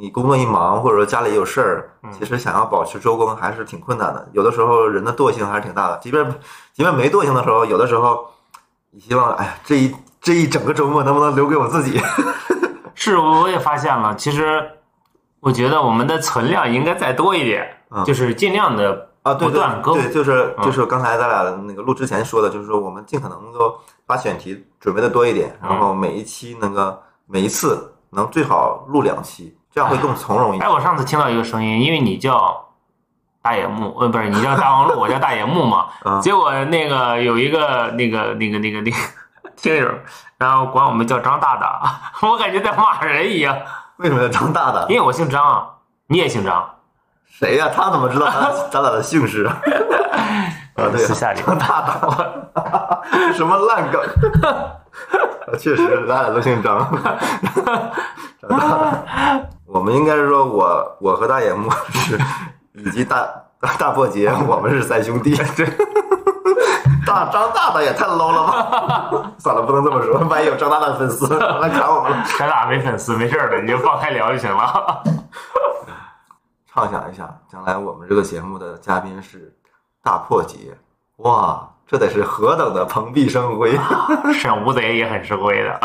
[0.00, 4.26] 你工作一忙或者说家里有事儿，其实想要保持周更还是挺困难的。
[4.32, 6.24] 有的时候人的惰性还是挺大的，即便
[6.72, 8.26] 即便没惰性的时候，有的时候
[8.90, 12.00] 你希望，哎呀，这一这一整个周末能不能留给我自己？
[12.96, 14.66] 是，我也发现了，其实
[15.40, 19.94] 我觉得我们的存量应该再多一点，嗯就是尽量的啊，对不断更。
[19.94, 30.74] 对，就是嗯就是刚才咱俩那个录之前说的，就是说我们尽可能够把选题准备的多一点，然后每一期那个每一次能最好录两期，这样会更从容一点哎，点。
[30.74, 32.68] 我上次听到一个声音，因为你叫
[33.42, 35.86] 大野木，呃，不是你叫大王路， 我叫大野木嘛。
[36.04, 38.96] 嗯结果那个有一个那个那个那个那个
[39.56, 39.88] 听友，
[40.38, 43.56] 然后管我们叫张大大，我感觉在骂人一样，
[43.96, 44.96] 为什么要张大大因？
[44.96, 45.66] 为我姓张啊，
[46.08, 46.68] 你也姓张，
[47.28, 49.44] 谁呀、他怎么知道咱咱俩的姓氏？
[49.44, 53.02] 啊，对，私下里张大大，
[53.34, 54.00] 什么烂梗？
[55.58, 56.86] 确实，咱俩都姓张。
[58.40, 62.18] 张大大，我们应该是说我我和大野木是，
[62.74, 63.26] 以及大
[63.60, 65.36] 大大破节， 我们是三兄弟。
[65.56, 65.66] 对，
[67.06, 69.32] 大张大大也太 low 了吧？
[69.38, 72.24] 算了，不能这么说，万一有张大大的粉丝来砍我们了。
[72.38, 75.02] 咱俩没粉丝，没事儿的，你就放开聊就行了。
[76.72, 79.52] 畅想一下，将来我们这个节目的嘉宾是
[80.02, 80.78] 大破节，
[81.16, 83.76] 哇，这得是何等的蓬荜生辉！
[84.32, 85.80] 沈无贼也很吃亏的，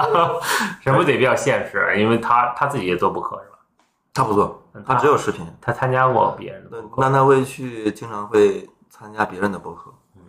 [0.79, 3.57] 沈无贼比较现实，因为他他自己也做播客是吧？
[4.13, 5.43] 他不做，他只有视频。
[5.59, 9.91] 他参加过别人的对播，客，但他会去，经常会参加别人的博客。
[10.15, 10.21] 嗯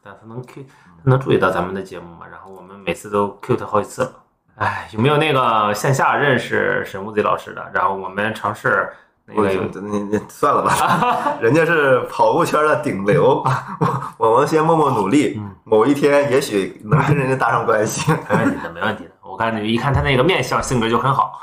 [0.00, 0.62] 但他能 Q，
[1.02, 2.24] 他能注意到咱们的节目嘛？
[2.30, 4.12] 然后我们每次都 Q 他好几次了。
[4.58, 7.68] 哎，有没有那个线下认识沈无贼老师的？
[7.74, 13.42] 然后我们尝试那我个就你你算了吧， 人家是跑步圈的顶流，
[14.18, 18.12] 我我们先默默努力，某一天也许能跟人家搭上关系。
[18.12, 19.10] 没问题的，没问题的。
[19.22, 21.38] 我看你一看他那个面相，性格就很好，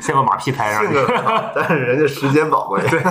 [0.00, 0.94] 先把马屁拍上去。
[1.54, 2.82] 但是人家时间宝贵。
[2.88, 3.02] 对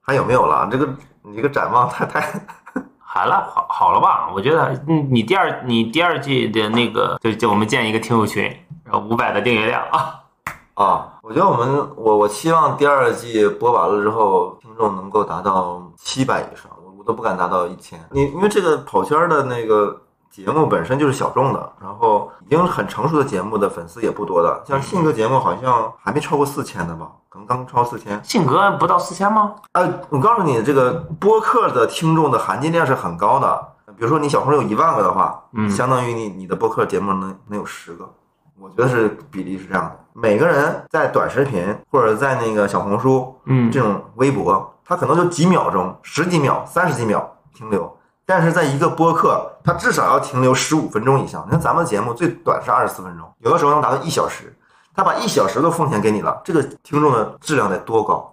[0.00, 0.66] 还有没有了？
[0.70, 0.88] 这个
[1.22, 2.20] 你这个展望太太
[2.98, 4.30] 好了，好好了吧？
[4.34, 8.44] 我觉得，嗯，你第二你第二季的那个，就就我们建一个听友群，
[8.84, 10.14] 然后五百的订阅量啊，
[10.74, 11.18] 啊！
[11.22, 18.02] 我觉得我们我我希望第二季播完了之后，听众能够达到七百以上，我我都不敢达到一千。
[18.10, 28.18] 你因为这个跑圈的那个节目本身就是小众的，然后已经很成熟的节目的粉丝也不多的，像性格节目好像还没超过四千的吧，可能刚超四千。
[28.24, 29.54] 性格不到四千吗？
[29.72, 33.68] 呃，我告诉你，这个播客的听众的含金量是很高的。
[33.94, 38.08] 比如说你小红书有一万个的话，嗯相当于你你的播客节目能能有十个，
[38.62, 39.98] 我觉得是比例是这样的。
[40.12, 47.92] 每个人在短视频或者在那个小红书嗯这种微博，他可能就几秒钟、十几秒、三十几秒停留，
[48.24, 51.42] 但是在一个播客，他至少要停留十五分钟以上。
[51.46, 54.56] 你看咱们节目最短是二十四分钟，有的时候能达到一小时。
[54.94, 58.31] 他把一小时都奉献给你了，这个听众的质量得多高？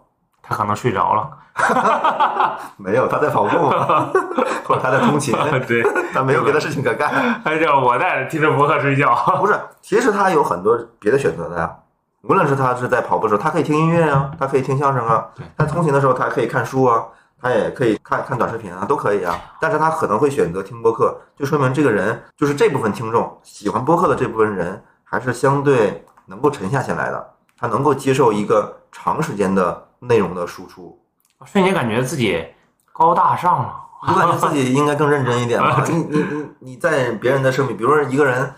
[0.49, 1.29] 他可能睡着了。
[2.77, 4.09] 没有，他在跑步嘛，
[4.65, 5.35] 或者他在通勤，
[5.67, 7.39] 对， 他没有别的事情可干。
[7.43, 9.13] 他叫我在听着博客睡觉。
[9.39, 11.69] 不是，其实他有很多别的选择的呀。
[12.23, 17.03] 无论是他是在跑步的时候，他可以听音乐啊，他可以听相声啊对；他通勤的时候，他可以看书啊，
[17.41, 19.35] 他也可以看看短视频啊，都可以啊。
[19.59, 30.99] 但是他可能会选择听播客，就说明这个人就是这部分听众喜欢播客的这部分人，还是相对能够沉下心来的，他能够接受一个长时间的内容的输出。
[31.45, 32.45] 瞬间感觉自己
[32.91, 33.75] 高大上了。
[34.01, 35.83] 我感觉自己应该更认真一点吧。
[35.89, 38.49] 你你你你在别人的生命，比如说一个人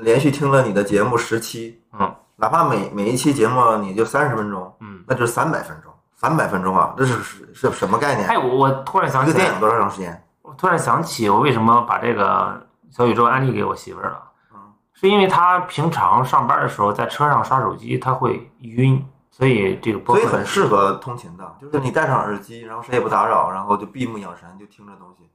[0.00, 8.28] 连续听了你的节目十期，嗯，哪怕每每一期节目你就三十分钟，嗯，那就是三百分钟，三百分钟啊，这是是是什么概念？
[8.28, 10.22] 哎，我我突然想起来一个电影，多长时间？
[10.42, 14.22] 我突然想起我为什么把这个小宇宙安利给我媳妇儿了。
[14.54, 14.58] 嗯，
[14.94, 19.04] 是因为她平常上班的时候在车上刷手机，她会晕，
[19.36, 25.28] 所以这个所以很适合通勤的，就是你戴上耳机，然后谁也不打扰，然后就闭目养神，就听这东西。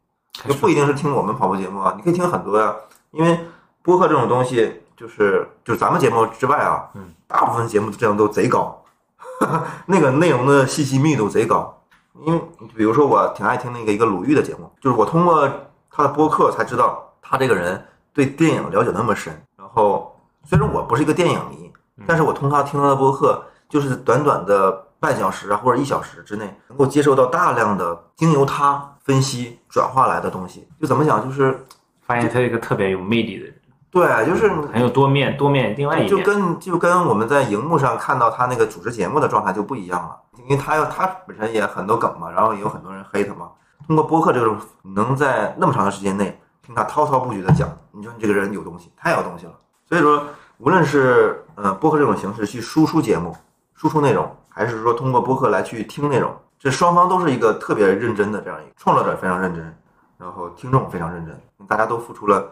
[0.47, 2.74] 就不一定是听我们跑步节目啊，你可以听很多呀、
[3.12, 3.39] 因为
[3.84, 8.84] 播客这种东西，就是就是咱们节目之外啊，嗯，大部分节目质量都贼高，
[9.86, 11.78] 那个内容的信息密度贼高。
[12.26, 12.41] 因为
[12.76, 15.47] 比如说我挺爱听那个一个鲁豫的节目，就是我通过
[15.91, 19.32] 他的播客才知道他这个人对电影了解那么深。
[19.56, 21.72] 然后虽然我不是一个电影迷，
[22.08, 30.67] 但是我通过他听他的播客，就是短短的半小时啊或者一小时之内，能够接受到大量的经由他分析转化来的东西。
[30.80, 31.65] 就怎么讲，就是
[32.01, 33.55] 发现他是一个特别有魅力的人，
[33.89, 36.19] 对，就是很有多面多面另外一面就。
[36.19, 43.49] 跟就跟我们在荧幕上看到他那个主持节目的状态就不一样了，因为他要他本身也很多梗嘛，然后也有很多人黑他嘛。
[43.88, 49.53] 通过播客这种，能在那么长的时间内听他滔滔不绝的讲，你说你这个人有东西，太有东西了。
[49.89, 50.24] 所以说，
[50.59, 53.36] 无论是呃播客这种形式去输出节目、
[53.82, 59.76] 输出内容，还是说通过播客来去听内容，这双方都是一个特别认真的这样一个创作者非常认真，
[60.20, 61.36] 然后听众非常认真，
[61.68, 62.46] 大家都付出了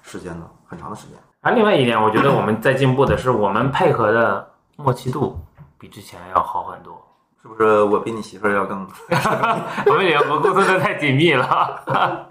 [0.00, 1.18] 时间了，很长的时间。
[1.42, 5.38] 啊，另外一点，我觉得我们在进步的是，我们配合的默契度
[5.78, 6.98] 比之前要好很多。
[7.42, 8.86] 是不是我比你媳妇儿要更？
[9.84, 12.26] 我们两个沟通的太紧密了。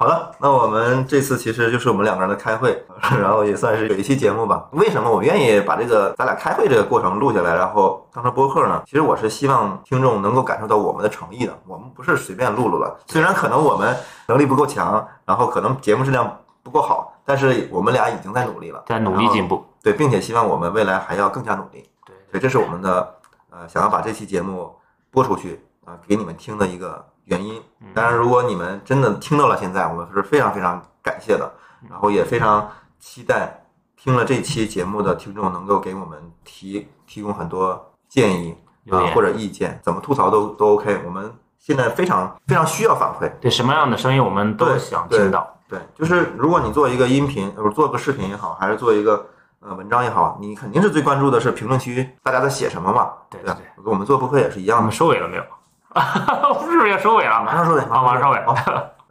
[0.00, 2.82] 好了，那我们这次其实就是我们两个人的开会，
[3.20, 4.66] 然后也算是有一期节目吧。
[4.70, 8.82] 为什么我愿意把这个咱俩开会这个过程录下来，然后当成播客呢？
[8.86, 12.96] 其实我是希望听众能够感受到我们的诚意的，我们不是随便录录的。
[13.08, 13.94] 虽然可能我们
[14.26, 19.62] 能力不够强，然后可能节目质量不够好，但是我们俩已经在努力了，在努力进步。
[19.82, 21.86] 对，并且希望我们未来还要更加努力。
[22.06, 23.14] 对，所以这是我们的
[23.50, 24.74] 呃想要把这期节目
[25.10, 27.60] 播出去啊、给你们听的一个原因。
[27.94, 31.50] 当然，如果你们真的听到了现在，我们是非常非常感谢的，
[31.88, 32.68] 然后也非常
[32.98, 33.64] 期待
[33.96, 38.54] 听了这期节目的听众能够给我们提提供很多建议
[38.90, 41.02] 啊、或者意见，怎么吐槽都都 OK。
[41.06, 43.30] 我们现在非常非常需要反馈。
[43.40, 45.48] 对什么样的声音我们都对想听到。
[45.68, 49.24] 对，就是如果你做一个音频，或者做个视频也好，还是做一个
[49.60, 53.54] 呃文章也好，你肯定是最关注的是评论区大家在写什么嘛，吧对对？
[53.84, 54.92] 我们做播客也是一样的我们。
[54.92, 55.44] 收尾了没有？
[56.60, 57.42] 是不是要收尾了？
[57.44, 58.44] 马上收尾，好，马上收尾。
[58.46, 58.54] 好，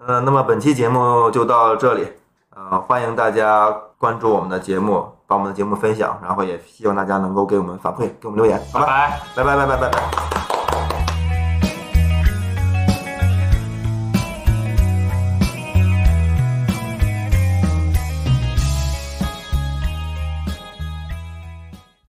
[0.05, 2.07] 呃，那么本期节目就到这里，
[2.55, 8.61] 呃，欢迎大家关注我们的节目，把我们的节目分享，然后也希望大家能够给我们反馈，给我们留言？
[8.73, 9.19] 拜拜。
[9.36, 10.39] 拜拜拜拜拜拜。